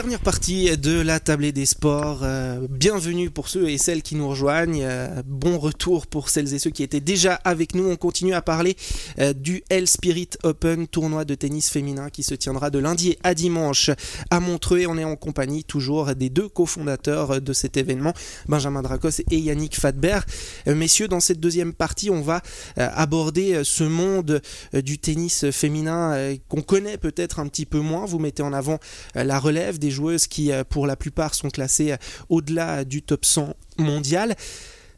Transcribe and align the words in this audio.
Dernière 0.00 0.20
partie 0.20 0.78
de 0.78 0.98
la 0.98 1.20
tablée 1.20 1.52
des 1.52 1.66
sports. 1.66 2.20
Euh, 2.22 2.66
bienvenue 2.70 3.28
pour 3.28 3.50
ceux 3.50 3.68
et 3.68 3.76
celles 3.76 4.00
qui 4.00 4.14
nous 4.14 4.30
rejoignent. 4.30 4.82
Euh, 4.82 5.22
bon 5.26 5.58
retour 5.58 6.06
pour 6.06 6.30
celles 6.30 6.54
et 6.54 6.58
ceux 6.58 6.70
qui 6.70 6.82
étaient 6.82 7.00
déjà 7.00 7.34
avec 7.34 7.74
nous. 7.74 7.86
On 7.86 7.96
continue 7.96 8.32
à 8.32 8.40
parler 8.40 8.78
euh, 9.18 9.34
du 9.34 9.62
Hell 9.68 9.86
Spirit 9.86 10.30
Open, 10.42 10.88
tournoi 10.88 11.26
de 11.26 11.34
tennis 11.34 11.68
féminin 11.68 12.08
qui 12.08 12.22
se 12.22 12.34
tiendra 12.34 12.70
de 12.70 12.78
lundi 12.78 13.18
à 13.24 13.34
dimanche 13.34 13.90
à 14.30 14.40
Montreux. 14.40 14.78
Et 14.78 14.86
on 14.86 14.96
est 14.96 15.04
en 15.04 15.16
compagnie 15.16 15.64
toujours 15.64 16.14
des 16.14 16.30
deux 16.30 16.48
cofondateurs 16.48 17.42
de 17.42 17.52
cet 17.52 17.76
événement, 17.76 18.14
Benjamin 18.48 18.80
Dracos 18.80 19.20
et 19.30 19.38
Yannick 19.38 19.78
Fadber. 19.78 20.20
messieurs, 20.64 21.08
dans 21.08 21.20
cette 21.20 21.40
deuxième 21.40 21.74
partie, 21.74 22.08
on 22.08 22.22
va 22.22 22.40
aborder 22.76 23.60
ce 23.64 23.84
monde 23.84 24.40
du 24.72 24.98
tennis 24.98 25.50
féminin 25.50 26.34
qu'on 26.48 26.62
connaît 26.62 26.96
peut-être 26.96 27.38
un 27.38 27.48
petit 27.48 27.66
peu 27.66 27.80
moins. 27.80 28.06
Vous 28.06 28.18
mettez 28.18 28.42
en 28.42 28.54
avant 28.54 28.78
la 29.14 29.38
relève 29.38 29.78
des 29.78 29.89
joueuses 29.90 30.26
qui, 30.26 30.52
euh, 30.52 30.64
pour 30.64 30.86
la 30.86 30.96
plupart, 30.96 31.34
sont 31.34 31.50
classées 31.50 31.92
euh, 31.92 31.96
au-delà 32.28 32.84
du 32.84 33.02
top 33.02 33.24
100 33.24 33.54
mondial. 33.78 34.36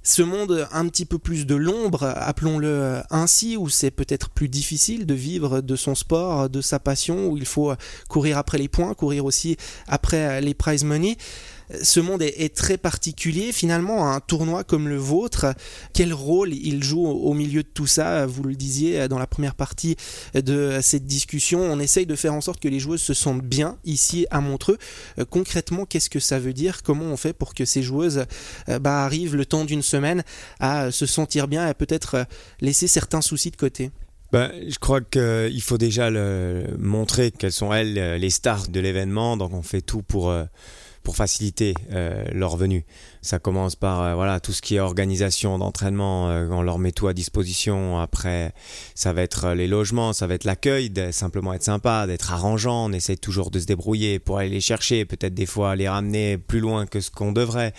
Ce 0.04 0.22
monde 0.22 0.66
un 0.72 0.88
petit 0.88 1.04
peu 1.04 1.18
plus 1.18 1.46
de 1.46 1.54
l'ombre, 1.54 2.04
appelons-le 2.04 2.68
euh, 2.68 3.00
ainsi, 3.10 3.56
où 3.56 3.68
c'est 3.68 3.92
peut-être 3.92 4.30
plus 4.30 4.48
difficile 4.48 5.06
de 5.06 5.14
vivre 5.14 5.60
de 5.60 5.76
son 5.76 5.94
sport, 5.94 6.50
de 6.50 6.60
sa 6.60 6.80
passion, 6.80 7.28
où 7.28 7.36
il 7.36 7.46
faut 7.46 7.72
courir 8.08 8.38
après 8.38 8.58
les 8.58 8.68
points, 8.68 8.94
courir 8.94 9.24
aussi 9.24 9.56
après 9.86 10.40
les 10.40 10.54
prize 10.54 10.82
money 10.82 11.16
ce 11.82 12.00
monde 12.00 12.22
est, 12.22 12.54
très 12.54 12.76
particulier. 12.76 13.52
Finalement, 13.52 14.10
un 14.10 14.20
tournoi 14.20 14.64
comme 14.64 14.88
le 14.88 14.96
vôtre, 14.96 15.46
quel 15.92 16.12
rôle 16.12 16.52
il 16.52 16.82
joue 16.82 17.06
au 17.06 17.34
milieu 17.34 17.62
de 17.62 17.68
tout 17.68 17.86
ça? 17.86 18.26
Vous 18.26 18.42
le 18.42 18.54
disiez 18.54 19.08
dans 19.08 19.18
la 19.18 19.26
première 19.26 19.54
partie 19.54 19.96
de 20.34 20.80
cette 20.82 21.06
discussion, 21.06 21.60
on 21.60 21.78
essaye 21.78 22.06
de 22.06 22.16
faire 22.16 22.34
en 22.34 22.40
sorte 22.40 22.60
que 22.60 22.68
les 22.68 22.78
joueuses 22.78 23.02
se 23.02 23.14
sentent 23.14 23.42
bien 23.42 23.78
ici 23.84 24.26
à 24.30 24.40
Montreux. 24.40 24.78
Euh, 25.18 25.24
concrètement, 25.24 25.86
qu'est-ce 25.86 26.10
que 26.10 26.20
ça 26.20 26.38
veut 26.38 26.52
dire? 26.52 26.82
Comment 26.82 27.04
on 27.04 27.16
fait 27.16 27.32
pour 27.32 27.54
que 27.54 27.64
ces 27.64 27.82
joueuses 27.82 28.24
euh, 28.68 28.78
bah, 28.78 29.04
arrivent 29.04 29.36
le 29.36 29.46
temps 29.46 29.64
d'une 29.64 29.82
semaine 29.82 30.22
à 30.60 30.90
se 30.90 31.06
sentir 31.06 31.48
bien 31.48 31.68
et 31.68 31.74
peut-être 31.74 32.14
euh, 32.14 32.24
laisser 32.60 32.86
certains 32.86 33.20
soucis 33.20 33.50
de 33.50 33.56
côté? 33.56 33.90
Ben, 34.32 34.50
je 34.66 34.78
crois 34.78 35.02
qu'il 35.02 35.60
faut 35.60 35.76
déjà 35.76 36.10
montrer 36.78 37.32
quelles 37.32 37.52
sont 37.52 37.70
elles 37.70 38.16
les 38.18 38.30
stars 38.30 38.68
de 38.68 38.80
l'événement. 38.80 39.36
Donc 39.36 39.52
on 39.52 39.60
fait 39.60 39.82
tout 39.82 40.00
pour 40.00 40.34
pour 41.02 41.16
faciliter 41.16 41.74
euh, 41.92 42.24
leur 42.32 42.56
venue. 42.56 42.84
Ça 43.22 43.38
commence 43.38 43.76
par 43.76 44.02
euh, 44.02 44.14
voilà 44.14 44.40
tout 44.40 44.52
ce 44.52 44.62
qui 44.62 44.76
est 44.76 44.80
organisation 44.80 45.58
d'entraînement, 45.58 46.30
euh, 46.30 46.46
on 46.50 46.62
leur 46.62 46.78
met 46.78 46.92
tout 46.92 47.08
à 47.08 47.12
disposition. 47.12 47.98
Après, 47.98 48.52
ça 48.94 49.12
va 49.12 49.22
être 49.22 49.50
les 49.52 49.66
logements, 49.66 50.12
ça 50.12 50.26
va 50.26 50.34
être 50.34 50.44
l'accueil, 50.44 50.92
simplement 51.10 51.52
être 51.52 51.62
sympa, 51.62 52.06
d'être 52.06 52.32
arrangeant. 52.32 52.86
On 52.86 52.92
essaie 52.92 53.16
toujours 53.16 53.50
de 53.50 53.58
se 53.58 53.66
débrouiller 53.66 54.18
pour 54.18 54.38
aller 54.38 54.48
les 54.48 54.60
chercher, 54.60 55.04
peut-être 55.04 55.34
des 55.34 55.46
fois 55.46 55.76
les 55.76 55.88
ramener 55.88 56.38
plus 56.38 56.60
loin 56.60 56.86
que 56.86 57.00
ce 57.00 57.10
qu'on 57.10 57.32
devrait. 57.32 57.72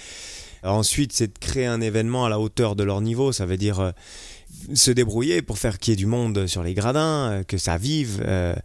Ensuite, 0.63 1.11
c'est 1.11 1.27
de 1.27 1.39
créer 1.39 1.65
un 1.65 1.81
événement 1.81 2.25
à 2.25 2.29
la 2.29 2.39
hauteur 2.39 2.75
de 2.75 2.83
leur 2.83 3.01
niveau. 3.01 3.33
Ça 3.33 3.45
veut 3.45 3.57
dire 3.57 3.93
se 4.73 4.91
débrouiller 4.91 5.41
pour 5.41 5.57
faire 5.57 5.77
qu'il 5.77 5.91
y 5.91 5.93
ait 5.93 5.97
du 5.97 6.05
monde 6.05 6.47
sur 6.47 6.63
les 6.63 6.73
gradins, 6.73 7.31
euh, 7.31 7.43
que 7.43 7.57
ça 7.57 7.77
vive, 7.77 8.23
euh, 8.25 8.55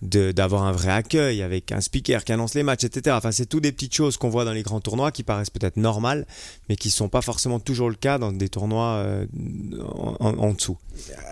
d'avoir 0.00 0.64
un 0.64 0.72
vrai 0.72 0.90
accueil 0.90 1.42
avec 1.42 1.70
un 1.70 1.80
speaker 1.80 2.24
qui 2.24 2.32
annonce 2.32 2.54
les 2.54 2.64
matchs, 2.64 2.84
etc. 2.84 3.14
Enfin, 3.16 3.30
c'est 3.30 3.46
toutes 3.46 3.62
des 3.62 3.70
petites 3.70 3.94
choses 3.94 4.16
qu'on 4.16 4.30
voit 4.30 4.44
dans 4.44 4.52
les 4.52 4.62
grands 4.62 4.80
tournois 4.80 5.12
qui 5.12 5.22
paraissent 5.22 5.50
peut-être 5.50 5.76
normales, 5.76 6.26
mais 6.68 6.74
qui 6.74 6.88
ne 6.88 6.92
sont 6.92 7.08
pas 7.08 7.22
forcément 7.22 7.60
toujours 7.60 7.88
le 7.88 7.94
cas 7.94 8.18
dans 8.18 8.32
des 8.32 8.48
tournois 8.48 8.96
euh, 8.96 9.26
en, 10.18 10.52
dessous. 10.54 10.76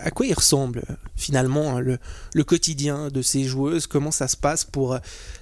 À 0.03 0.11
quoi 0.11 0.25
il 0.25 0.33
ressemble 0.33 0.83
finalement 1.17 1.81
le, 1.81 1.99
le, 2.33 2.43
quotidien 2.45 3.09
de 3.09 3.21
ces 3.21 3.43
joueuses? 3.43 3.87
Comment 3.87 4.11
ça 4.11 4.29
se 4.29 4.37
passe 4.37 4.63
pour 4.63 4.97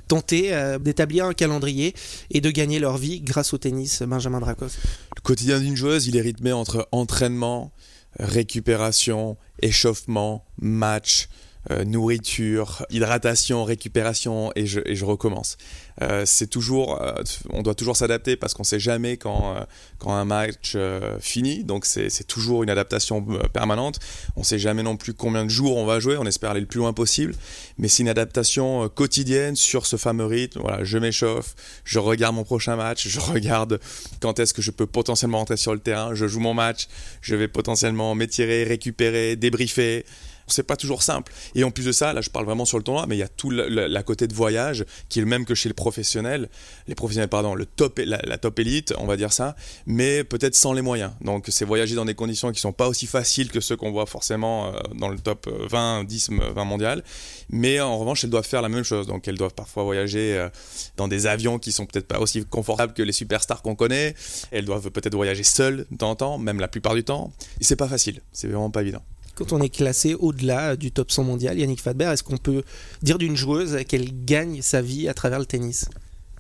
tenter 0.08 0.52
d'établir 0.82 1.26
un 1.26 1.34
calendrier 1.34 1.94
et 2.32 2.42
de 2.42 2.50
gagner 2.50 2.80
leur 2.80 2.98
vie 2.98 3.22
grâce 3.22 3.54
au 3.54 3.60
tennis, 3.60 4.02
Benjamin 4.02 4.40
Dracos 4.40 4.72
Le 5.16 5.22
quotidien 5.22 5.60
d'une 5.60 5.76
joueuse, 5.76 6.08
il 6.08 6.18
est 6.18 6.22
rythmé 6.22 6.52
entre 6.52 6.88
entraînement, 6.92 7.72
récupération, 8.20 9.38
échauffement, 9.62 10.46
match, 10.62 11.30
euh, 11.72 11.84
nourriture, 11.84 12.86
hydratation, 12.90 13.66
récupération 13.66 14.54
et 14.56 14.66
je, 14.66 15.04
recommence. 15.04 15.58
Euh, 16.02 16.24
c'est 16.26 16.48
toujours, 16.48 17.02
euh, 17.02 17.12
on 17.50 17.62
doit 17.62 17.76
toujours 17.76 17.98
s'adapter 17.98 18.38
parce 18.38 18.54
qu'on 18.54 18.64
sait 18.64 18.80
jamais 18.80 19.18
quand, 19.18 19.56
quand 19.98 20.14
un 20.14 20.24
match 20.24 20.78
finit, 21.20 21.66
donc 21.66 21.86
c'est 21.86 22.26
toujours 22.28 22.64
une 22.64 22.70
adaptation 22.70 23.22
permanente. 23.52 24.00
On 24.38 24.44
sait 24.44 24.58
jamais 24.58 24.84
non 24.84 24.96
plus 24.96 25.14
combien 25.14 25.44
de 25.44 25.50
jours 25.50 25.76
on 25.76 25.86
va 25.86 26.00
jouer, 26.00 26.16
on 26.18 26.26
espère 26.26 26.52
aller 26.52 26.62
le 26.62 26.66
plus 26.66 26.80
loin 26.80 26.94
possible, 26.94 27.36
mais 27.78 27.90
c'est 27.90 28.04
une 28.04 28.10
adaptation 28.10 28.88
quotidienne 28.88 29.58
sur 29.58 29.86
ce 29.86 29.98
fameux 29.98 30.26
rythme. 30.26 30.62
Voilà, 30.62 30.86
je 30.86 30.98
m'échauffe, 30.98 31.56
je 31.84 32.00
regarde 32.00 32.36
mon 32.36 32.46
prochain 32.46 32.78
match, 32.78 33.06
je 33.10 33.20
regarde 33.20 33.82
quand 34.22 34.40
est-ce 34.40 34.54
que 34.54 34.62
je 34.62 34.72
peux 34.72 34.88
potentiellement 34.88 35.40
rentrer 35.40 35.58
sur 35.58 35.74
le 35.74 35.80
terrain, 35.80 36.16
je 36.16 36.26
joue 36.26 36.40
mon 36.40 36.54
match, 36.54 36.88
je 37.22 37.36
vais 37.36 37.50
potentiellement 37.50 38.16
m'étirer, 38.16 38.64
récupérer, 38.64 39.36
débriefer 39.36 40.06
c'est 40.54 40.64
pas 40.64 40.76
toujours 40.76 41.04
simple. 41.04 41.32
Et 41.56 41.64
en 41.64 41.72
plus 41.72 41.86
de 41.86 41.92
ça, 41.92 42.14
là 42.14 42.22
je 42.22 42.30
parle 42.30 42.46
vraiment 42.46 42.66
sur 42.66 42.78
le 42.78 42.84
tournoi, 42.84 43.06
mais 43.08 43.16
il 43.16 43.20
y 43.20 43.24
a 43.24 43.28
tout 43.28 43.50
la, 43.50 44.04
côté 44.04 44.28
de 44.28 44.34
voyage 44.34 44.86
qui 45.10 45.20
est 45.20 45.22
le 45.22 45.28
même 45.28 45.46
que 45.46 45.56
chez 45.56 45.70
les 45.70 45.74
professionnels, 45.74 46.50
les 46.88 46.96
professionnels 46.96 47.30
pardon, 47.30 47.56
le 47.56 47.66
top, 47.66 48.00
la, 48.04 48.20
la 48.24 48.38
top 48.38 48.60
élite, 48.60 48.94
on 48.98 49.06
va 49.06 49.18
dire 49.18 49.34
ça, 49.34 49.56
mais 49.86 50.24
peut-être 50.24 50.56
sans 50.56 50.74
les 50.74 50.82
moyens. 50.82 51.12
Donc 51.22 51.48
c'est 51.50 51.66
voyager 51.66 51.96
dans 51.96 52.06
des 52.06 52.16
conditions 52.16 52.52
qui 52.52 52.60
sont 52.60 52.74
pas 52.74 52.88
aussi 52.88 53.08
faciles 53.08 53.52
que 53.52 53.60
ceux 53.60 53.76
qu'on 53.76 53.92
voit 53.92 54.06
forcément 54.06 54.68
euh, 54.68 54.80
dans 54.96 55.10
le 55.10 55.20
top 55.20 55.50
20, 55.70 56.04
10, 56.06 56.32
20 56.56 56.64
mondial, 56.66 57.04
mais 57.50 57.80
en 57.80 57.98
revanche 57.98 58.24
elles 58.24 58.30
doivent 58.30 58.48
faire 58.48 58.62
la 58.62 58.70
même 58.70 58.84
chose. 58.84 59.08
Donc 59.08 59.28
elles 59.28 59.38
doivent 59.38 59.54
parfois 59.54 59.84
voyager 59.84 60.38
euh, 60.38 60.50
dans 60.98 61.08
des 61.08 61.28
avions 61.28 61.60
qui 61.60 61.72
sont 61.72 61.86
peut-être 61.86 62.08
pas 62.08 62.20
aussi 62.20 62.46
confortables 62.46 62.94
que 62.94 63.04
les 63.04 63.12
superstars 63.12 63.62
qu'on 63.62 63.76
connaît. 63.76 64.16
Elles 64.52 64.66
doivent 64.66 64.90
peut-être 64.92 65.16
voyager 65.16 65.44
seules 65.44 65.86
de 65.92 65.98
temps 65.98 66.12
en 66.12 66.16
temps, 66.16 66.38
même 66.38 66.60
la 66.60 66.68
plupart 66.68 66.96
du 66.96 67.04
temps. 67.04 67.32
Et 67.60 67.64
c'est 67.64 67.76
pas 67.76 67.88
facile, 67.88 68.22
c'est 68.32 68.48
vraiment 68.48 68.70
pas 68.70 68.82
évident 68.82 69.04
quand 69.40 69.54
on 69.54 69.62
est 69.62 69.70
classé 69.70 70.16
au-delà 70.16 70.76
du 70.76 70.92
top 70.92 71.12
100 71.12 71.24
mondial, 71.24 71.58
Yannick 71.58 71.80
Fadber, 71.80 72.06
est-ce 72.12 72.24
qu'on 72.24 72.38
peut 72.38 72.64
dire 73.02 73.18
d'une 73.18 73.38
joueuse 73.38 73.78
qu'elle 73.88 74.26
gagne 74.26 74.62
sa 74.62 74.82
vie 74.82 75.08
à 75.08 75.14
travers 75.14 75.40
le 75.40 75.46
tennis? 75.46 75.86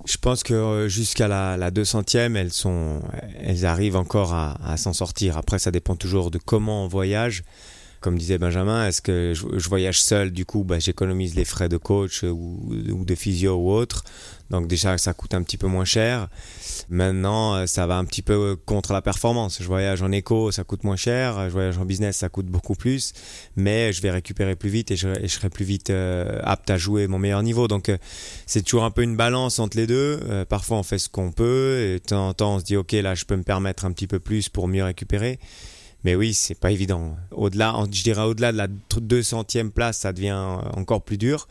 Je 0.06 0.18
pense 0.18 0.44
que 0.44 0.54
euh, 0.54 0.88
jusqu'à 0.90 1.30
la, 1.30 1.72
200e, 1.72 2.36
elles, 2.36 2.52
sont, 2.52 3.02
elles 3.42 3.66
arrivent 3.66 3.96
encore 3.96 4.34
à, 4.34 4.76
s'en 4.76 4.92
sortir. 4.92 5.38
Après, 5.38 5.60
ça 5.60 5.72
dépend 5.72 5.96
toujours 5.96 6.30
de 6.30 6.40
comment 6.40 6.84
on 6.84 6.88
voyage. 6.90 7.44
Comme 8.00 8.18
disait 8.18 8.38
Benjamin, 8.38 8.88
est-ce 8.88 9.02
que 9.02 9.34
je, 9.34 9.70
voyage 9.70 10.02
seul, 10.02 10.32
du 10.32 10.46
coup, 10.46 10.64
bah, 10.64 10.80
j'économise 10.80 11.36
les 11.36 11.44
frais 11.44 11.68
de 11.68 11.76
coach 11.78 12.24
ou, 12.24 13.04
de 13.06 13.16
physio 13.16 13.56
ou 13.56 13.72
autre. 13.72 14.04
Donc 14.50 14.68
déjà, 14.68 14.98
ça 14.98 15.14
coûte 15.14 15.34
un 15.34 15.44
petit 15.44 15.58
peu 15.58 15.68
moins 15.68 15.86
cher. 15.86 16.28
Maintenant, 16.90 17.56
euh, 17.56 17.66
ça 17.66 17.86
va 17.86 17.98
un 17.98 18.06
petit 18.06 18.22
peu 18.22 18.56
contre 18.66 18.94
la 18.94 19.02
performance. 19.02 19.60
Je 19.62 19.68
voyage 19.68 20.02
en 20.02 20.12
éco, 20.12 20.52
ça 20.52 20.64
coûte 20.64 20.84
moins 20.84 20.96
cher. 20.96 21.46
Je 21.46 21.52
voyage 21.52 21.78
en 21.78 21.86
business, 21.86 22.18
ça 22.18 22.30
coûte 22.30 22.48
beaucoup 22.48 22.74
plus. 22.74 23.14
Mais 23.58 23.94
je 23.94 24.02
vais 24.02 24.12
récupérer 24.12 24.56
plus 24.56 24.70
vite 24.70 24.92
et 24.92 24.96
je, 24.96 25.28
serai 25.28 25.50
plus 25.50 25.66
vite 25.66 25.90
euh, 25.92 26.40
apte 26.44 26.70
à 26.70 26.78
jouer 26.78 27.08
mon 27.08 27.20
meilleur 27.20 27.44
niveau. 27.44 27.68
Donc, 27.68 27.90
euh, 27.90 27.98
c'est 28.48 28.64
toujours 28.64 28.86
un 28.86 28.92
peu 28.92 29.04
une 29.04 29.18
balance 29.18 29.60
entre 29.60 29.78
les 29.78 29.88
deux. 29.88 30.20
parfois, 30.48 30.78
on 30.78 30.84
fait 30.84 31.00
ce 31.00 31.10
qu'on 31.10 31.32
peut. 31.32 31.80
Et 31.82 31.94
de 31.96 32.04
temps 32.04 32.30
en 32.30 32.34
temps, 32.34 32.56
on 32.56 32.60
se 32.60 32.64
dit, 32.64 32.78
OK, 32.78 32.94
là, 32.94 33.14
je 33.16 33.26
peux 33.26 33.36
me 33.36 33.44
permettre 33.44 33.86
un 33.86 33.92
petit 33.92 34.08
peu 34.08 34.20
plus 34.20 34.50
pour 34.50 34.68
mieux 34.68 34.84
récupérer. 34.84 35.40
Mais 36.04 36.16
oui, 36.16 36.34
c'est 36.34 36.56
pas 36.56 36.72
évident. 36.72 37.18
Au-delà, 37.32 37.76
je 37.92 38.04
dirais 38.04 38.22
au-delà 38.22 38.52
de 38.52 38.58
la 38.58 38.68
200e 38.68 39.70
place, 39.70 40.00
ça 40.00 40.14
devient 40.14 40.60
encore 40.76 41.02
plus 41.02 41.18
dur. 41.18 41.48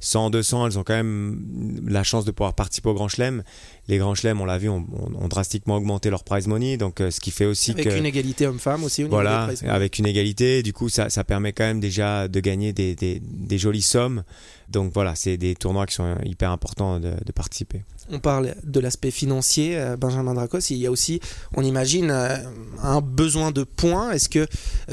100, 0.00 0.30
200, 0.30 0.66
elles 0.66 0.78
ont 0.78 0.84
quand 0.84 0.94
même 0.94 1.82
la 1.86 2.02
chance 2.02 2.24
de 2.24 2.30
pouvoir 2.30 2.54
participer 2.54 2.88
au 2.88 2.94
Grand 2.94 3.08
Chelem. 3.08 3.42
Les 3.88 3.98
Grands 3.98 4.14
Chelem, 4.14 4.40
on 4.40 4.44
l'a 4.44 4.58
vu, 4.58 4.68
ont, 4.68 4.84
drastiquement 5.28 5.76
augmenté 5.76 6.10
leur 6.10 6.24
prize 6.24 6.46
money, 6.46 6.76
donc 6.76 7.00
euh, 7.00 7.10
ce 7.10 7.20
qui 7.20 7.30
fait 7.30 7.46
aussi 7.46 7.72
avec 7.72 7.88
que... 7.88 7.96
Une 7.96 8.06
égalité 8.06 8.46
homme-femme 8.46 8.84
aussi 8.84 9.04
au 9.04 9.08
voilà, 9.08 9.50
avec 9.66 9.98
une 9.98 10.06
égalité, 10.06 10.62
du 10.62 10.72
coup 10.72 10.88
ça, 10.88 11.10
ça, 11.10 11.24
permet 11.24 11.52
quand 11.52 11.64
même 11.64 11.80
déjà 11.80 12.28
de 12.28 12.40
gagner 12.40 12.72
des, 12.72 12.94
des, 12.94 13.20
des 13.20 13.58
jolies 13.58 13.82
sommes. 13.82 14.22
Donc 14.68 14.92
voilà, 14.92 15.14
c'est 15.14 15.36
des 15.36 15.54
tournois 15.54 15.86
qui 15.86 15.94
sont 15.94 16.16
hyper 16.24 16.50
importants 16.50 17.00
de, 17.00 17.12
de 17.24 17.32
participer 17.32 17.82
on 18.10 18.18
parle 18.18 18.54
de 18.64 18.80
l'aspect 18.80 19.10
financier, 19.10 19.78
euh, 19.78 19.96
Benjamin 19.96 20.34
Dracos, 20.34 20.70
il 20.70 20.78
y 20.78 20.86
a 20.86 20.90
aussi, 20.90 21.20
on 21.54 21.62
imagine, 21.62 22.10
euh, 22.10 22.36
un 22.82 23.00
besoin 23.00 23.50
de 23.50 23.64
points. 23.64 24.12
Est-ce 24.12 24.28
que 24.28 24.46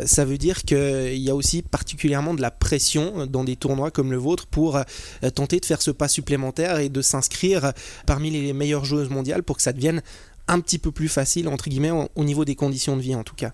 ça 0.06 0.26
veut 0.26 0.38
dire 0.38 0.64
qu'il 0.64 1.18
y 1.18 1.30
a 1.30 1.36
aussi 1.36 1.62
particulièrement 1.62 2.34
de 2.34 2.42
la 2.42 2.52
pression 2.52 3.26
dans 3.26 3.44
des 3.44 3.56
tournois 3.56 3.92
comme 3.92 4.12
le 4.12 4.18
vôtre 4.18 4.48
pour 4.48 4.80
tenter 5.34 5.60
de 5.60 5.66
faire 5.66 5.82
ce 5.82 5.92
pas 5.92 6.08
supplémentaire 6.08 6.80
et 6.80 6.90
de 6.90 7.02
s'inscrire 7.02 7.74
parmi 8.06 8.32
les 8.32 8.54
meilleures 8.54 8.86
joueuses 8.86 9.10
mondiales 9.10 9.44
pour 9.44 9.58
que 9.58 9.64
ça 9.64 9.74
devienne 9.74 10.02
un 10.48 10.60
petit 10.60 10.78
peu 10.78 10.92
plus 10.92 11.10
facile, 11.10 11.48
entre 11.48 11.70
guillemets, 11.70 11.92
au 12.16 12.24
niveau 12.24 12.46
des 12.46 12.56
conditions 12.56 12.96
de 12.96 13.02
vie 13.02 13.16
en 13.16 13.24
tout 13.24 13.36
cas 13.36 13.52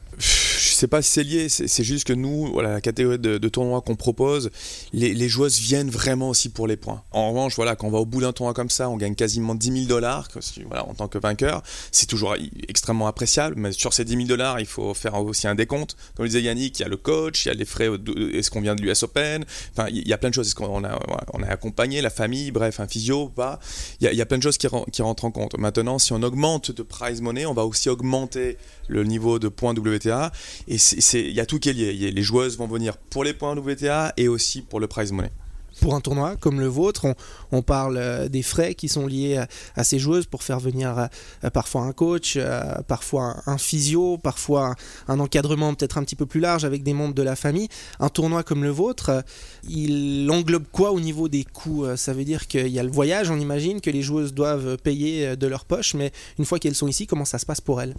sais 0.82 0.88
pas 0.88 1.02
c'est 1.02 1.24
lié, 1.24 1.50
c'est 1.50 1.84
juste 1.84 2.08
que 2.08 2.14
nous, 2.14 2.52
voilà, 2.52 2.74
la 2.74 2.82
catégorie 2.82 3.20
de, 3.20 3.38
de 3.38 3.50
tournoi 3.50 3.82
qu'on 3.82 3.96
propose, 3.96 4.52
les, 4.94 5.30
joueuses 5.30 5.60
viennent 5.60 5.90
vraiment 5.90 6.30
aussi 6.30 6.50
pour 6.50 6.68
les 6.68 6.78
points. 6.78 7.04
En 7.12 7.30
revanche, 7.30 7.56
voilà, 7.56 7.76
quand 7.76 7.88
on 7.88 7.92
va 7.92 8.00
au 8.00 8.06
bout 8.06 8.22
d'un 8.22 8.34
tournoi 8.34 8.54
comme 8.54 8.70
ça, 8.70 8.90
on 8.90 8.98
gagne 8.98 9.16
quasiment 9.16 9.56
10 9.56 9.72
000 9.72 9.86
dollars 9.86 10.28
en 10.72 10.94
tant 10.94 11.08
que 11.08 11.18
vainqueur. 11.18 11.62
C'est 11.92 12.08
toujours 12.08 12.36
extrêmement 12.68 13.08
appréciable, 13.08 13.56
mais 13.58 13.72
sur 13.72 13.94
ces 13.94 14.06
10 14.06 14.16
000 14.16 14.26
dollars, 14.26 14.60
il 14.60 14.66
faut 14.66 14.94
faire 14.94 15.16
aussi 15.24 15.48
un 15.48 15.56
décompte. 15.56 15.96
Comme 16.16 16.26
disait 16.26 16.42
Yannick, 16.42 16.80
il 16.80 16.82
y 16.82 16.86
a 16.86 16.90
le 16.90 16.98
coach, 16.98 17.46
il 17.46 17.50
y 17.50 17.52
a 17.52 17.54
les 17.54 17.66
frais, 17.66 17.90
est-ce 18.34 18.50
qu'on 18.50 18.62
vient 18.62 18.76
de 18.76 18.82
l'US 18.82 19.04
Open, 19.04 19.46
enfin, 19.76 19.88
il 19.90 20.08
y 20.08 20.14
a 20.14 20.18
plein 20.18 20.30
de 20.30 20.34
choses. 20.34 20.48
Est-ce 20.48 20.56
qu'on 20.56 20.84
a, 20.84 21.00
on 21.34 21.44
a 21.44 21.48
accompagné 21.48 22.02
la 22.02 22.10
famille, 22.10 22.52
bref, 22.52 22.80
un 22.80 22.88
physio, 22.88 23.30
pas. 23.30 23.60
Il 24.00 24.12
y, 24.12 24.22
a, 24.22 24.26
plein 24.26 24.38
de 24.38 24.44
choses 24.44 24.58
qui, 24.58 24.68
rentrent 24.68 25.26
en 25.26 25.32
compte. 25.32 25.58
Maintenant, 25.58 26.00
si 26.00 26.14
on 26.14 26.24
augmente 26.24 26.72
de 26.72 26.84
prize 26.84 27.22
money, 27.22 27.46
on 27.46 27.54
va 27.54 27.66
aussi 27.66 27.90
augmenter 27.90 28.58
le 28.88 29.04
niveau 29.04 29.40
de 29.40 29.48
points 29.48 29.74
WTA. 29.74 30.32
Il 30.72 31.32
y 31.32 31.40
a 31.40 31.46
tout 31.46 31.60
qui 31.60 31.70
est 31.70 31.74
lié. 31.74 32.12
Les 32.12 32.24
joueuses 32.24 32.58
vont 32.58 32.68
venir 32.68 32.98
pour 32.98 33.24
les 33.24 33.34
points 33.34 33.56
WTA 33.56 34.14
et 34.18 34.28
aussi 34.28 34.62
pour 34.62 34.80
le 34.80 34.88
prize 34.88 35.12
money 35.12 35.32
pour 35.80 35.96
un 35.96 36.02
tournoi 36.02 36.36
comme 36.38 36.60
le 36.60 36.68
vôtre. 36.68 37.16
On, 37.52 37.62
parle 37.62 37.98
euh, 37.98 38.28
des 38.28 38.44
frais 38.44 38.76
qui 38.76 38.90
sont 38.90 39.08
liés 39.08 39.44
à, 39.76 39.84
ces 39.84 40.00
joueuses 40.00 40.26
pour 40.26 40.44
faire 40.44 40.60
venir 40.60 40.98
euh, 41.44 41.50
parfois 41.50 41.82
un 41.82 41.92
coach, 41.92 42.36
euh, 42.38 42.76
parfois 42.88 43.38
un, 43.46 43.58
physio, 43.58 44.18
parfois 44.18 44.76
un, 45.08 45.20
encadrement 45.20 45.74
peut-être 45.74 45.98
un 45.98 46.04
petit 46.04 46.16
peu 46.16 46.26
plus 46.26 46.40
large 46.40 46.66
avec 46.66 46.84
des 46.84 46.94
membres 46.94 47.14
de 47.14 47.24
la 47.24 47.36
famille. 47.36 47.68
Un 48.00 48.10
tournoi 48.10 48.44
comme 48.44 48.64
le 48.64 48.70
vôtre, 48.70 49.24
il 49.68 50.30
englobe 50.32 50.66
quoi 50.72 50.92
au 50.92 51.00
niveau 51.00 51.30
des 51.30 51.44
coûts 51.44 51.86
Ça 51.96 52.14
veut 52.14 52.26
dire 52.26 52.48
qu'il 52.48 52.68
y 52.68 52.80
a 52.80 52.84
le 52.84 52.92
voyage, 52.92 53.30
on 53.30 53.40
imagine, 53.40 53.82
que 53.82 53.90
les 53.90 54.02
joueuses 54.02 54.34
doivent 54.34 54.78
payer 54.78 55.36
de 55.36 55.48
leur 55.48 55.66
poche, 55.66 55.94
mais 55.94 56.12
une 56.38 56.46
fois 56.46 56.60
qu'elles 56.60 56.76
sont 56.76 56.88
ici, 56.88 57.08
comment 57.08 57.26
ça 57.26 57.40
se 57.40 57.46
passe 57.46 57.62
pour 57.62 57.82
elles? 57.82 57.96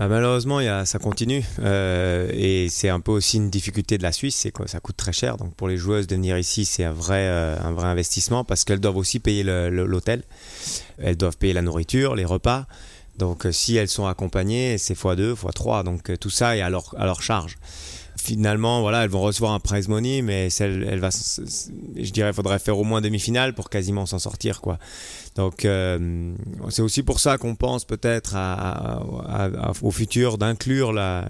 Bah, 0.00 0.08
malheureusement, 0.08 0.60
ça 0.86 0.98
continue. 0.98 1.44
Euh, 1.58 2.30
et 2.32 2.70
c'est 2.70 2.88
un 2.88 3.00
peu 3.00 3.12
aussi 3.12 3.36
une 3.36 3.50
difficulté 3.50 3.98
de 3.98 4.02
la 4.02 4.12
Suisse, 4.12 4.34
c'est 4.34 4.50
que 4.50 4.66
ça 4.66 4.80
coûte 4.80 4.96
très 4.96 5.12
cher. 5.12 5.36
Donc 5.36 5.54
pour 5.54 5.68
les 5.68 5.76
joueuses 5.76 6.06
de 6.06 6.14
venir 6.14 6.38
ici, 6.38 6.64
c'est 6.64 6.84
un 6.84 6.92
vrai, 6.92 7.26
euh, 7.28 7.58
investissement 7.60 8.42
parce 8.42 8.64
qu'elles 8.64 8.80
doivent 8.80 8.96
aussi 8.96 9.20
payer 9.20 9.42
l'hôtel. 9.42 10.22
Elles 10.96 11.18
doivent 11.18 11.36
payer 11.36 11.52
la 11.52 11.60
nourriture, 11.60 12.14
les 12.14 12.24
repas. 12.24 12.66
Donc 13.18 13.44
euh, 13.44 13.52
si 13.52 13.76
elles 13.76 13.90
sont 13.90 14.06
accompagnées, 14.06 14.78
c'est 14.78 14.98
x2, 14.98 15.34
x3. 15.34 15.84
Donc 15.84 16.18
tout 16.18 16.30
ça 16.30 16.56
est 16.56 16.62
à 16.62 16.70
leur 16.70 17.20
charge 17.20 17.58
finalement, 18.16 18.80
voilà, 18.80 19.04
elles 19.04 19.10
vont 19.10 19.20
recevoir 19.20 19.52
un 19.52 19.60
prize 19.60 19.88
money, 19.88 20.22
mais 20.22 20.50
celle, 20.50 20.86
elle 20.88 21.00
va, 21.00 21.10
je 21.10 22.10
dirais, 22.10 22.30
il 22.30 22.34
faudrait 22.34 22.58
faire 22.58 22.78
au 22.78 22.84
moins 22.84 23.00
demi-finale 23.00 23.54
pour 23.54 23.70
quasiment 23.70 24.06
s'en 24.06 24.18
sortir, 24.18 24.60
quoi. 24.60 24.78
Donc, 25.36 25.64
euh, 25.64 26.32
c'est 26.70 26.82
aussi 26.82 27.02
pour 27.02 27.20
ça 27.20 27.38
qu'on 27.38 27.54
pense 27.54 27.84
peut-être 27.84 28.36
au 29.82 29.90
futur 29.90 30.38
d'inclure 30.38 30.92
la, 30.92 31.28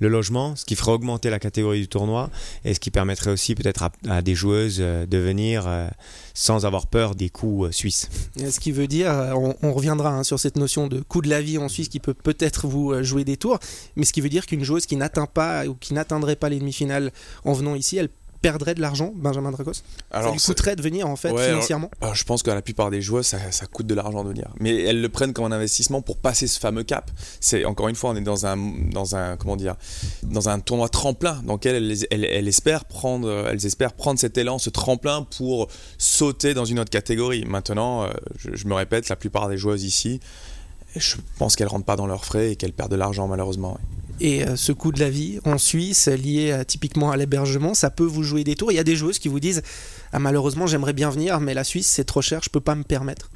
le 0.00 0.08
logement, 0.08 0.56
ce 0.56 0.64
qui 0.64 0.74
ferait 0.74 0.92
augmenter 0.92 1.30
la 1.30 1.38
catégorie 1.38 1.80
du 1.80 1.88
tournoi 1.88 2.30
et 2.64 2.74
ce 2.74 2.80
qui 2.80 2.90
permettrait 2.90 3.30
aussi 3.30 3.54
peut-être 3.54 3.90
à, 4.08 4.22
des 4.22 4.34
joueuses 4.34 4.78
euh, 4.80 5.06
de 5.06 5.18
venir 5.18 5.64
euh, 5.66 5.88
sans 6.34 6.66
avoir 6.66 6.86
peur 6.86 7.14
des 7.14 7.30
coûts 7.30 7.64
euh, 7.64 7.72
suisses. 7.72 8.08
Ce 8.36 8.60
qui 8.60 8.72
veut 8.72 8.86
dire, 8.86 9.12
on, 9.62 9.72
reviendra 9.72 10.10
hein, 10.10 10.22
sur 10.22 10.38
cette 10.38 10.56
notion 10.56 10.86
de 10.86 11.00
coût 11.00 11.20
de 11.20 11.28
la 11.28 11.40
vie 11.40 11.58
en 11.58 11.68
Suisse 11.68 11.88
qui 11.88 12.00
peut 12.00 12.14
peut-être 12.14 12.66
vous 12.66 13.02
jouer 13.02 13.24
des 13.24 13.36
tours, 13.36 13.58
mais 13.96 14.04
ce 14.04 14.12
qui 14.12 14.20
veut 14.20 14.28
dire 14.28 14.46
qu'une 14.46 14.64
joueuse 14.64 14.86
qui 14.86 14.96
n'atteint 14.96 15.26
pas 15.26 15.66
ou 15.66 15.74
qui 15.74 15.94
n'atteindrait 15.94 16.36
pas 16.36 16.48
les 16.48 16.58
demi-finales 16.58 17.12
en 17.44 17.52
venant 17.52 17.74
ici, 17.74 17.96
elle 17.96 18.08
perdrait 18.40 18.74
de 18.74 18.80
l'argent, 18.80 19.12
Benjamin 19.14 19.50
Dracos 19.50 19.82
Alors, 20.10 20.28
Ça 20.28 20.32
lui 20.32 20.40
coûterait 20.40 20.76
de 20.76 20.82
venir 20.82 21.08
en 21.08 21.16
fait 21.16 21.36
financièrement 21.36 21.90
alors, 22.00 22.14
Je 22.14 22.24
pense 22.24 22.42
que 22.42 22.50
la 22.50 22.62
plupart 22.62 22.90
des 22.90 23.02
joueurs, 23.02 23.24
ça, 23.24 23.38
ça 23.50 23.66
coûte 23.66 23.86
de 23.86 23.94
l'argent 23.94 24.22
de 24.24 24.28
venir. 24.28 24.48
Mais 24.60 24.82
elles 24.82 25.00
le 25.00 25.08
prennent 25.08 25.32
comme 25.32 25.44
un 25.44 25.52
investissement 25.52 26.02
pour 26.02 26.18
passer 26.18 26.46
ce 26.46 26.58
fameux 26.58 26.84
cap. 26.84 27.10
C'est 27.40 27.64
encore 27.64 27.88
une 27.88 27.96
fois, 27.96 28.10
on 28.10 28.16
est 28.16 28.20
dans 28.20 28.46
un, 28.46 28.56
dans 28.56 29.16
un, 29.16 29.36
comment 29.36 29.56
dire, 29.56 29.76
dans 30.22 30.48
un 30.48 30.60
tournoi 30.60 30.88
tremplin 30.88 31.40
dans 31.44 31.54
lequel 31.54 31.76
elles, 31.76 32.06
elles, 32.10 32.24
elles, 32.24 32.48
espèrent 32.48 32.84
prendre, 32.84 33.30
elles 33.48 33.66
espèrent 33.66 33.92
prendre 33.94 34.18
cet 34.18 34.38
élan, 34.38 34.58
ce 34.58 34.70
tremplin 34.70 35.22
pour 35.36 35.68
sauter 35.98 36.54
dans 36.54 36.64
une 36.64 36.78
autre 36.78 36.90
catégorie. 36.90 37.44
Maintenant, 37.44 38.04
euh, 38.04 38.08
je, 38.36 38.54
je 38.54 38.66
me 38.68 38.74
répète, 38.74 39.08
la 39.08 39.16
plupart 39.16 39.48
des 39.48 39.56
joueuses 39.56 39.84
ici, 39.84 40.20
je 40.96 41.16
pense 41.38 41.56
qu'elles 41.56 41.68
rentrent 41.68 41.84
pas 41.84 41.96
dans 41.96 42.06
leurs 42.06 42.24
frais 42.24 42.52
et 42.52 42.56
qu'elles 42.56 42.72
perdent 42.72 42.90
de 42.90 42.96
l'argent 42.96 43.28
malheureusement 43.28 43.78
et 44.20 44.44
euh, 44.44 44.56
ce 44.56 44.72
coût 44.72 44.92
de 44.92 45.00
la 45.00 45.10
vie 45.10 45.38
en 45.44 45.58
Suisse 45.58 46.08
lié 46.08 46.50
euh, 46.52 46.64
typiquement 46.64 47.10
à 47.10 47.16
l'hébergement, 47.16 47.74
ça 47.74 47.90
peut 47.90 48.04
vous 48.04 48.22
jouer 48.22 48.44
des 48.44 48.54
tours. 48.54 48.72
Il 48.72 48.76
y 48.76 48.80
a 48.80 48.84
des 48.84 48.96
joueuses 48.96 49.18
qui 49.18 49.28
vous 49.28 49.40
disent 49.40 49.62
ah, 50.12 50.18
malheureusement 50.18 50.66
j'aimerais 50.66 50.92
bien 50.92 51.10
venir, 51.10 51.40
mais 51.40 51.54
la 51.54 51.64
Suisse 51.64 51.86
c'est 51.86 52.04
trop 52.04 52.22
cher, 52.22 52.40
je 52.42 52.50
peux 52.50 52.60
pas 52.60 52.74
me 52.74 52.84
permettre. 52.84 53.30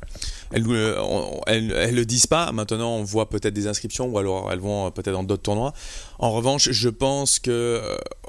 Elles, 0.51 0.65
euh, 0.69 1.41
elles, 1.47 1.95
le 1.95 2.05
disent 2.05 2.27
pas. 2.27 2.53
Maintenant, 2.53 2.97
on 2.97 3.05
voit 3.05 3.29
peut-être 3.31 3.55
des 3.55 3.67
inscriptions 3.67 4.07
ou 4.07 4.19
alors 4.19 4.53
elles 4.53 4.61
vont 4.61 4.91
peut-être 4.91 5.15
dans 5.15 5.25
d'autres 5.25 5.43
tournois. 5.43 5.73
En 6.19 6.31
revanche, 6.33 6.71
je 6.71 6.89
pense 6.89 7.39
que 7.39 7.81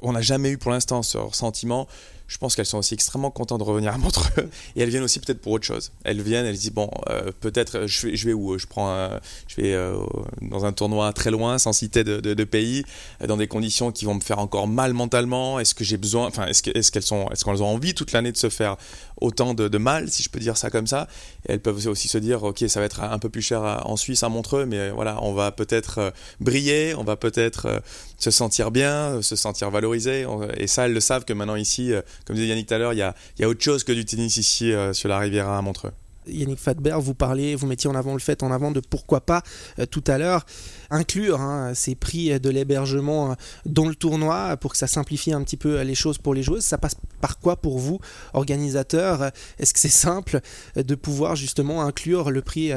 on 0.01 0.13
n'a 0.13 0.21
jamais 0.21 0.51
eu 0.51 0.57
pour 0.57 0.71
l'instant 0.71 1.03
ce 1.03 1.17
ressentiment 1.17 1.87
je 2.27 2.37
pense 2.37 2.55
qu'elles 2.55 2.65
sont 2.65 2.77
aussi 2.77 2.93
extrêmement 2.93 3.31
contentes 3.31 3.59
de 3.59 3.63
revenir 3.63 3.93
à 3.93 3.97
Montreux 3.97 4.49
et 4.75 4.81
elles 4.81 4.89
viennent 4.89 5.03
aussi 5.03 5.19
peut-être 5.19 5.41
pour 5.41 5.51
autre 5.51 5.65
chose. 5.65 5.91
Elles 6.03 6.21
viennent, 6.21 6.45
elles 6.45 6.57
disent 6.57 6.71
bon, 6.71 6.89
euh, 7.09 7.31
peut-être 7.41 7.85
je 7.87 8.07
vais, 8.25 8.33
où 8.33 8.57
Je 8.57 8.65
prends, 8.65 9.09
je 9.47 9.61
vais 9.61 9.73
euh, 9.73 9.97
dans 10.41 10.65
un 10.65 10.73
tournoi 10.73 11.11
très 11.13 11.31
loin, 11.31 11.57
sans 11.57 11.73
citer 11.73 12.03
de, 12.03 12.43
pays, 12.43 12.83
dans 13.25 13.37
des 13.37 13.47
conditions 13.47 13.91
qui 13.91 14.05
vont 14.05 14.15
me 14.15 14.21
faire 14.21 14.39
encore 14.39 14.67
mal 14.67 14.93
mentalement. 14.93 15.59
Est-ce 15.59 15.75
que 15.75 15.83
j'ai 15.83 15.97
besoin 15.97 16.27
Enfin, 16.27 16.45
est-ce 16.45 16.63
qu'elles 16.63 16.77
est 16.77 17.01
sont, 17.01 17.27
est-ce 17.29 17.45
qu'elles 17.45 17.63
ont 17.63 17.67
envie 17.67 17.93
toute 17.93 18.11
l'année 18.11 18.31
de 18.31 18.37
se 18.37 18.49
faire 18.49 18.77
autant 19.19 19.53
de, 19.53 19.77
mal, 19.77 20.09
si 20.09 20.23
je 20.23 20.29
peux 20.29 20.39
dire 20.39 20.57
ça 20.57 20.69
comme 20.69 20.87
ça? 20.87 21.07
Et 21.47 21.53
Elles 21.53 21.59
peuvent 21.61 21.87
aussi 21.87 22.07
se 22.07 22.17
dire 22.17 22.43
ok, 22.43 22.63
ça 22.67 22.79
va 22.79 22.85
être 22.85 23.01
un 23.01 23.19
peu 23.19 23.29
plus 23.29 23.41
cher 23.41 23.61
en 23.85 23.95
Suisse 23.95 24.23
à 24.23 24.29
Montreux, 24.29 24.65
mais 24.65 24.91
voilà, 24.91 25.21
on 25.21 25.33
va 25.33 25.51
peut-être 25.51 25.97
euh, 25.99 26.11
briller, 26.39 26.95
on 26.95 27.03
va 27.03 27.15
peut-être 27.15 27.81
se 28.23 28.31
sentir 28.31 28.71
bien, 28.71 29.21
se 29.21 29.35
sentir 29.35 29.69
valorisé. 29.69 30.25
Et 30.57 30.67
ça, 30.67 30.85
elles 30.85 30.93
le 30.93 30.99
savent 30.99 31.25
que 31.25 31.33
maintenant 31.33 31.55
ici 31.55 31.93
comme 32.25 32.35
disait 32.35 32.47
Yannick 32.47 32.67
tout 32.67 32.73
à 32.73 32.77
l'heure, 32.77 32.93
il 32.93 32.99
y 32.99 33.43
a, 33.43 33.47
autre 33.47 33.61
chose 33.61 33.83
que 33.83 33.91
du 33.91 34.05
tennis 34.05 34.37
ici 34.37 34.71
euh, 34.71 34.93
sur 34.93 35.09
la 35.09 35.19
Riviera 35.19 35.57
à 35.57 35.61
Montreux. 35.61 35.91
Yannick 36.25 36.59
Fatber, 36.59 36.95
vous 36.99 37.13
parliez, 37.13 37.53
vous 37.53 37.67
mettiez 37.67 37.89
en 37.89 37.95
avant 37.95 38.13
le 38.13 38.19
fait 38.19 38.43
en 38.43 38.51
avant 38.51 38.71
de 38.71 38.79
pourquoi 38.79 39.19
pas 39.19 39.43
euh, 39.77 39.85
tout 39.85 40.03
à 40.07 40.17
l'heure 40.17 40.45
inclure 40.89 41.41
hein, 41.41 41.73
ces 41.73 41.95
prix 41.95 42.39
de 42.39 42.49
l'hébergement 42.49 43.31
euh, 43.31 43.35
dans 43.65 43.85
le 43.85 43.95
tournoi 43.95 44.55
pour 44.55 44.71
que 44.71 44.77
ça 44.77 44.87
simplifie 44.87 45.33
un 45.33 45.43
petit 45.43 45.57
peu 45.57 45.81
les 45.81 45.95
choses 45.95 46.17
pour 46.17 46.33
les 46.33 46.43
joueuses. 46.43 46.63
Ça 46.63 46.77
passe 46.77 46.95
par 47.19 47.39
quoi 47.39 47.57
pour 47.57 47.77
vous, 47.77 47.99
organisateurs? 48.33 49.31
Est-ce 49.59 49.73
que 49.73 49.79
c'est 49.79 49.89
simple 49.89 50.39
de 50.77 50.95
pouvoir 50.95 51.35
justement 51.35 51.81
inclure 51.81 52.31
le 52.31 52.41
prix 52.41 52.71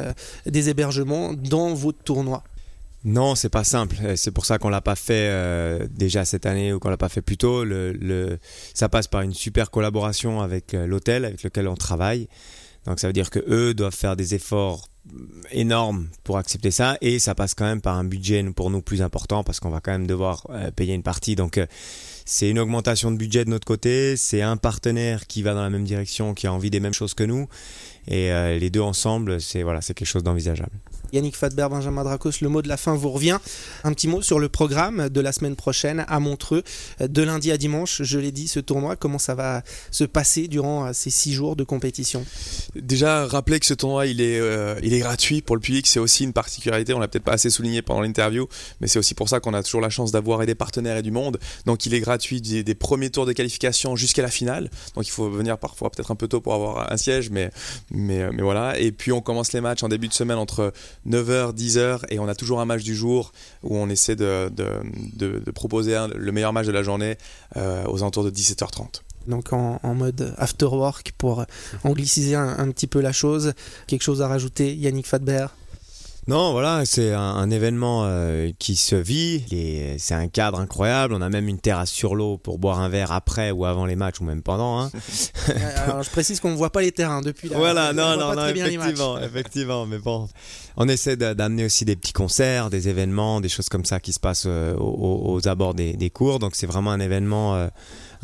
des 0.44 0.68
hébergements 0.68 1.32
dans 1.32 1.72
votre 1.72 2.02
tournoi? 2.02 2.42
Non, 3.06 3.36
c'est 3.36 3.50
pas 3.50 3.62
simple. 3.62 3.96
C'est 4.16 4.32
pour 4.32 4.46
ça 4.46 4.58
qu'on 4.58 4.68
l'a 4.68 4.80
pas 4.80 4.96
fait 4.96 5.28
euh, 5.30 5.86
déjà 5.88 6.24
cette 6.24 6.44
année 6.44 6.72
ou 6.72 6.80
qu'on 6.80 6.90
l'a 6.90 6.96
pas 6.96 7.08
fait 7.08 7.22
plus 7.22 7.36
tôt. 7.36 7.64
Ça 8.74 8.88
passe 8.88 9.06
par 9.06 9.20
une 9.20 9.32
super 9.32 9.70
collaboration 9.70 10.40
avec 10.40 10.74
euh, 10.74 10.88
l'hôtel 10.88 11.24
avec 11.24 11.44
lequel 11.44 11.68
on 11.68 11.76
travaille. 11.76 12.28
Donc 12.84 12.98
ça 12.98 13.06
veut 13.06 13.12
dire 13.12 13.30
que 13.30 13.38
eux 13.46 13.74
doivent 13.74 13.94
faire 13.94 14.16
des 14.16 14.34
efforts 14.34 14.88
énormes 15.52 16.08
pour 16.24 16.36
accepter 16.36 16.72
ça 16.72 16.98
et 17.00 17.20
ça 17.20 17.36
passe 17.36 17.54
quand 17.54 17.64
même 17.64 17.80
par 17.80 17.96
un 17.96 18.02
budget 18.02 18.42
pour 18.50 18.70
nous 18.70 18.82
plus 18.82 19.02
important 19.02 19.44
parce 19.44 19.60
qu'on 19.60 19.70
va 19.70 19.78
quand 19.78 19.92
même 19.92 20.08
devoir 20.08 20.44
euh, 20.50 20.72
payer 20.72 20.94
une 20.94 21.04
partie. 21.04 21.36
Donc 21.36 21.60
c'est 22.26 22.50
une 22.50 22.58
augmentation 22.58 23.10
de 23.10 23.16
budget 23.16 23.46
de 23.46 23.50
notre 23.50 23.64
côté, 23.64 24.18
c'est 24.18 24.42
un 24.42 24.58
partenaire 24.58 25.26
qui 25.26 25.40
va 25.42 25.54
dans 25.54 25.62
la 25.62 25.70
même 25.70 25.84
direction, 25.84 26.34
qui 26.34 26.46
a 26.46 26.52
envie 26.52 26.70
des 26.70 26.80
mêmes 26.80 26.92
choses 26.92 27.14
que 27.14 27.24
nous 27.24 27.48
et 28.08 28.30
les 28.58 28.70
deux 28.70 28.80
ensemble, 28.80 29.40
c'est 29.40 29.64
voilà, 29.64 29.80
c'est 29.80 29.94
quelque 29.94 30.06
chose 30.06 30.22
d'envisageable. 30.22 30.70
Yannick 31.12 31.36
Fadber, 31.36 31.68
Benjamin 31.70 32.02
Dracos, 32.04 32.40
le 32.40 32.48
mot 32.48 32.62
de 32.62 32.68
la 32.68 32.76
fin 32.76 32.94
vous 32.94 33.10
revient. 33.10 33.38
Un 33.84 33.92
petit 33.92 34.08
mot 34.08 34.22
sur 34.22 34.38
le 34.38 34.48
programme 34.48 35.08
de 35.08 35.20
la 35.20 35.32
semaine 35.32 35.54
prochaine 35.54 36.04
à 36.08 36.18
Montreux, 36.18 36.62
de 37.00 37.22
lundi 37.22 37.52
à 37.52 37.56
dimanche. 37.56 38.02
Je 38.02 38.18
l'ai 38.18 38.32
dit, 38.32 38.48
ce 38.48 38.60
tournoi, 38.60 38.96
comment 38.96 39.18
ça 39.18 39.34
va 39.34 39.62
se 39.90 40.04
passer 40.04 40.48
durant 40.48 40.92
ces 40.92 41.10
six 41.10 41.32
jours 41.32 41.54
de 41.56 41.64
compétition? 41.64 42.24
Déjà, 42.74 43.26
rappeler 43.26 43.60
que 43.60 43.66
ce 43.66 43.74
tournoi, 43.74 44.06
il 44.06 44.20
est, 44.20 44.38
euh, 44.38 44.74
il 44.82 44.94
est 44.94 44.98
gratuit 44.98 45.42
pour 45.42 45.56
le 45.56 45.60
public. 45.60 45.86
C'est 45.86 46.00
aussi 46.00 46.24
une 46.24 46.32
particularité. 46.32 46.92
On 46.92 46.98
l'a 46.98 47.08
peut-être 47.08 47.24
pas 47.24 47.34
assez 47.34 47.50
souligné 47.50 47.82
pendant 47.82 48.00
l'interview, 48.00 48.48
mais 48.80 48.88
c'est 48.88 48.98
aussi 48.98 49.14
pour 49.14 49.28
ça 49.28 49.38
qu'on 49.38 49.54
a 49.54 49.62
toujours 49.62 49.80
la 49.80 49.90
chance 49.90 50.10
d'avoir 50.10 50.44
des 50.44 50.54
partenaires 50.54 50.96
et 50.96 51.02
du 51.02 51.12
monde. 51.12 51.38
Donc, 51.66 51.86
il 51.86 51.94
est 51.94 52.00
gratuit 52.00 52.15
des, 52.18 52.74
premiers 52.74 53.10
tours 53.10 53.26
de 53.26 53.32
qualification 53.32 53.96
jusqu'à 53.96 54.22
la 54.22 54.28
finale. 54.28 54.70
Donc, 54.94 55.06
il 55.06 55.10
faut 55.10 55.28
venir 55.28 55.58
parfois 55.58 55.90
peut-être 55.90 56.10
un 56.10 56.16
peu 56.16 56.28
tôt 56.28 56.40
pour 56.40 56.54
avoir 56.54 56.92
un 56.92 56.96
siège, 56.96 57.30
mais, 57.30 57.50
mais, 57.90 58.30
mais 58.32 58.42
voilà. 58.42 58.78
Et 58.78 58.92
puis, 58.92 59.12
on 59.12 59.20
commence 59.20 59.52
les 59.52 59.60
matchs 59.60 59.82
en 59.82 59.88
début 59.88 60.08
de 60.08 60.12
semaine 60.14 60.38
entre 60.38 60.72
9h, 61.08 61.54
10h, 61.54 62.00
et 62.10 62.18
on 62.18 62.28
a 62.28 62.34
toujours 62.34 62.60
un 62.60 62.64
match 62.64 62.82
du 62.82 62.94
jour 62.94 63.32
où 63.62 63.76
on 63.76 63.88
essaie 63.88 64.16
de, 64.16 64.50
de, 64.54 65.50
proposer 65.52 65.96
le 66.14 66.32
meilleur 66.32 66.52
match 66.52 66.66
de 66.66 66.72
la 66.72 66.82
journée 66.82 67.16
euh, 67.56 67.84
aux 67.86 68.02
alentours 68.02 68.24
de 68.24 68.30
17h30 68.30 69.02
donc 69.26 69.52
en, 69.52 69.80
mode 69.94 70.34
after 70.38 70.66
work 70.66 71.12
pour 71.18 71.44
angliciser 71.82 72.36
un, 72.36 72.58
un, 72.58 72.70
petit 72.70 72.86
peu 72.86 73.00
la 73.00 73.10
chose. 73.10 73.54
Quelque 73.88 74.02
chose 74.02 74.22
à 74.22 74.28
rajouter, 74.28 74.74
Yannick 74.76 75.06
Fadber 75.06 75.46
Non, 76.28 76.50
voilà, 76.50 76.84
c'est 76.84 77.12
un, 77.12 77.20
un 77.20 77.50
événement 77.50 78.02
euh, 78.04 78.50
qui 78.58 78.74
se 78.74 78.96
vit. 78.96 79.44
C'est 79.98 80.14
un 80.14 80.26
cadre 80.26 80.58
incroyable. 80.58 81.14
On 81.14 81.20
a 81.20 81.28
même 81.28 81.46
une 81.46 81.60
terrasse 81.60 81.90
sur 81.90 82.16
l'eau 82.16 82.36
pour 82.36 82.58
boire 82.58 82.80
un 82.80 82.88
verre 82.88 83.12
après 83.12 83.52
ou 83.52 83.64
avant 83.64 83.86
les 83.86 83.94
matchs 83.94 84.20
ou 84.20 84.24
même 84.24 84.42
pendant. 84.42 84.80
hein. 84.80 84.90
Alors, 85.86 86.02
je 86.02 86.10
précise 86.10 86.40
qu'on 86.40 86.50
ne 86.50 86.56
voit 86.56 86.70
pas 86.70 86.80
les 86.80 86.90
terrains 86.90 87.20
depuis 87.22 87.48
là. 87.48 87.56
Voilà, 87.58 87.90
On 87.90 87.94
non, 87.94 88.16
non, 88.16 88.34
non, 88.34 88.46
effectivement, 88.48 89.18
effectivement, 89.20 89.86
mais 89.86 89.98
bon, 89.98 90.28
on 90.76 90.88
essaie 90.88 91.16
d'amener 91.16 91.64
aussi 91.64 91.84
des 91.84 91.94
petits 91.94 92.12
concerts, 92.12 92.70
des 92.70 92.88
événements, 92.88 93.40
des 93.40 93.48
choses 93.48 93.68
comme 93.68 93.84
ça 93.84 94.00
qui 94.00 94.12
se 94.12 94.18
passent 94.20 94.46
euh, 94.48 94.74
aux, 94.74 95.32
aux 95.32 95.46
abords 95.46 95.74
des, 95.74 95.92
des 95.92 96.10
cours. 96.10 96.40
Donc 96.40 96.56
c'est 96.56 96.66
vraiment 96.66 96.90
un 96.90 97.00
événement 97.00 97.54
euh, 97.54 97.68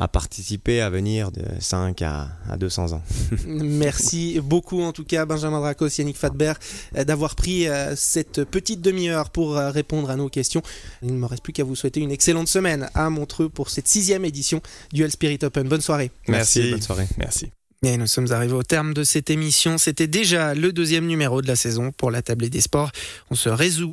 à 0.03 0.09
participer, 0.09 0.81
à 0.81 0.91
venir 0.91 1.31
de 1.31 1.45
5 1.61 2.03
à, 2.03 2.29
à 2.51 2.57
200 2.57 2.93
ans. 2.93 3.03
Merci 3.47 4.41
beaucoup 4.41 4.83
en 4.83 4.93
tout 4.93 5.05
cas 5.05 5.25
Benjamin 5.27 5.61
Dracos, 5.61 5.97
Yannick 5.97 6.17
Fadber 6.17 6.55
euh, 6.97 7.05
d'avoir 7.05 7.37
pris 7.37 7.69
euh, 7.69 7.95
cette 7.95 8.43
petite 8.43 8.81
demi-heure 8.81 9.31
pour 9.31 9.57
euh, 9.57 9.71
répondre 9.71 10.11
à 10.11 10.17
nos 10.17 10.29
questions. 10.29 10.61
Il 11.03 11.15
ne 11.15 11.19
me 11.19 11.27
reste 11.27 11.45
plus 11.45 11.53
qu'à 11.53 11.63
vous 11.63 11.77
souhaiter 11.77 12.01
une 12.01 12.11
excellente 12.11 12.49
semaine 12.49 12.91
à 12.95 13.11
Montreux 13.11 13.49
pour 13.49 13.71
cette 13.71 13.87
sixième 13.87 14.25
édition 14.25 14.61
du 14.93 15.05
Hell 15.05 15.13
Spirit 15.13 15.39
Open. 15.43 15.69
Bonne 15.69 15.81
soirée. 15.81 16.11
Merci. 16.27 16.73
bonne 16.73 16.83
soirée. 16.83 17.07
Merci. 17.19 17.53
Et 17.85 17.97
nous 17.97 18.07
sommes 18.07 18.31
arrivés 18.31 18.53
au 18.53 18.63
terme 18.63 18.95
de 18.95 19.03
cette 19.03 19.29
émission. 19.29 19.77
C'était 19.77 20.07
déjà 20.07 20.55
le 20.55 20.73
deuxième 20.73 21.07
numéro 21.07 21.43
de 21.43 21.49
la 21.49 21.57
saison 21.57 21.91
pour 21.91 22.13
la 22.13 22.23
tablée 22.23 22.49
des 22.49 22.61
sports. 22.61 22.93
On 23.31 23.35
se, 23.35 23.49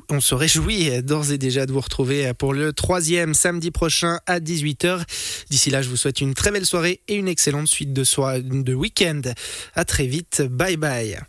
on 0.09 0.19
se 0.21 0.35
réjouit 0.35 1.01
d'ores 1.01 1.31
et 1.31 1.39
déjà 1.39 1.65
de 1.65 1.71
vous 1.71 1.79
retrouver 1.81 2.31
pour 2.35 2.53
le 2.53 2.71
troisième 2.71 3.33
samedi 3.33 3.71
prochain 3.71 4.19
à 4.27 4.39
18h. 4.39 5.01
D'ici 5.49 5.71
là, 5.71 5.81
je 5.81 5.89
vous 5.89 5.97
souhaite 5.97 6.21
une 6.21 6.35
très 6.35 6.51
belle 6.51 6.67
soirée 6.67 7.01
et 7.07 7.15
une 7.15 7.27
excellente 7.27 7.67
suite 7.67 7.91
de, 7.91 8.03
soi- 8.03 8.39
de 8.41 8.73
week-end. 8.75 9.21
À 9.73 9.85
très 9.85 10.05
vite. 10.05 10.43
Bye 10.47 10.77
bye. 10.77 11.19